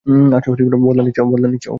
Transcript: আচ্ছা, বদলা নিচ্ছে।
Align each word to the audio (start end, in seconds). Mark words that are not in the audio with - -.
আচ্ছা, 0.35 0.49
বদলা 1.25 1.47
নিচ্ছে। 1.47 1.69